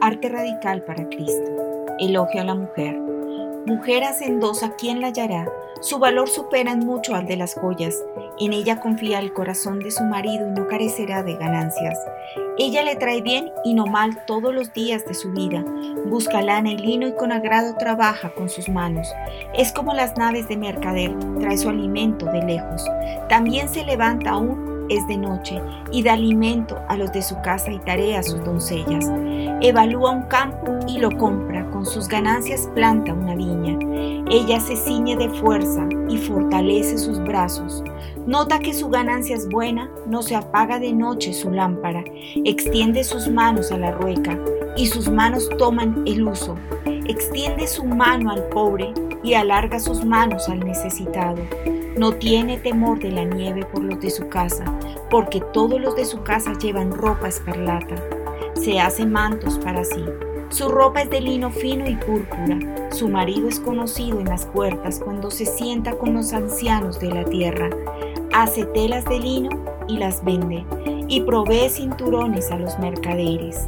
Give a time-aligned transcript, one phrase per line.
[0.00, 1.50] Arte radical para Cristo.
[1.98, 2.96] Elogio a la mujer.
[3.66, 5.48] Mujer hacendosa, ¿quién la hallará?
[5.80, 8.00] Su valor supera en mucho al de las joyas.
[8.38, 11.98] En ella confía el corazón de su marido y no carecerá de ganancias.
[12.56, 15.64] Ella le trae bien y no mal todos los días de su vida.
[16.06, 19.12] Busca lana y lino y con agrado trabaja con sus manos.
[19.54, 22.84] Es como las naves de mercader, trae su alimento de lejos.
[23.28, 25.60] También se levanta aún es de noche
[25.90, 29.10] y da alimento a los de su casa y tarea a sus doncellas.
[29.60, 33.78] Evalúa un campo y lo compra, con sus ganancias planta una viña.
[34.30, 37.82] Ella se ciñe de fuerza y fortalece sus brazos.
[38.26, 42.04] Nota que su ganancia es buena, no se apaga de noche su lámpara,
[42.44, 44.38] extiende sus manos a la rueca
[44.76, 46.56] y sus manos toman el uso.
[46.84, 51.42] Extiende su mano al pobre y alarga sus manos al necesitado.
[51.96, 54.64] No tiene temor de la nieve por los de su casa,
[55.10, 57.96] porque todos los de su casa llevan ropa escarlata.
[58.54, 60.04] Se hace mantos para sí.
[60.48, 62.58] Su ropa es de lino fino y púrpura.
[62.90, 67.24] Su marido es conocido en las puertas cuando se sienta con los ancianos de la
[67.24, 67.70] tierra.
[68.34, 69.50] Hace telas de lino
[69.88, 70.64] y las vende,
[71.08, 73.66] y provee cinturones a los mercaderes.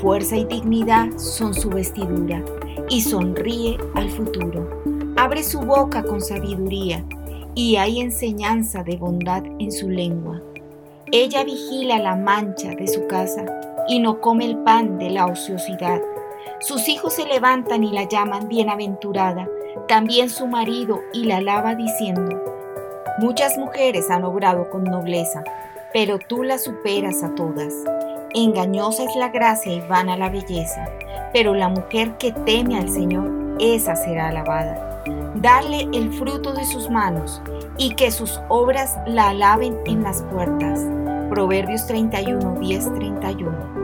[0.00, 2.42] Fuerza y dignidad son su vestidura,
[2.88, 4.82] y sonríe al futuro
[5.22, 7.04] abre su boca con sabiduría
[7.54, 10.40] y hay enseñanza de bondad en su lengua.
[11.12, 13.44] Ella vigila la mancha de su casa
[13.88, 16.00] y no come el pan de la ociosidad.
[16.60, 19.48] Sus hijos se levantan y la llaman bienaventurada,
[19.86, 22.42] también su marido y la alaba diciendo,
[23.18, 25.44] Muchas mujeres han obrado con nobleza,
[25.92, 27.74] pero tú la superas a todas.
[28.34, 30.88] Engañosa es la gracia y vana la belleza,
[31.32, 34.92] pero la mujer que teme al Señor, esa será alabada
[35.34, 37.42] darle el fruto de sus manos
[37.78, 40.80] y que sus obras la alaben en las puertas.
[41.30, 43.81] Proverbios 31, 10, 31.